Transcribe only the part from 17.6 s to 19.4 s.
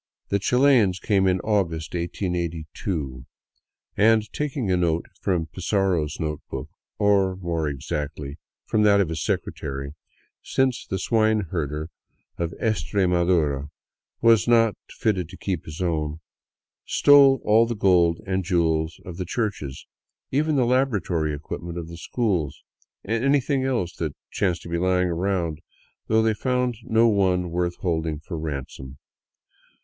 the gold and jewels of the